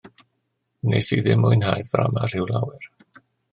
Wnes 0.87 1.09
i 1.17 1.19
ddim 1.27 1.45
mwynhau'r 1.45 1.85
ddrama 1.91 2.25
rhyw 2.33 2.51
lawer. 2.55 2.91